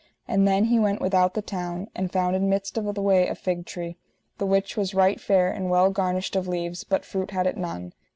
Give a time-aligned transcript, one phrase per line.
[0.27, 3.35] And then He went without the town, and found in midst of the way a
[3.35, 3.97] fig tree,
[4.39, 7.93] the which was right fair and well garnished of leaves, but fruit had it none.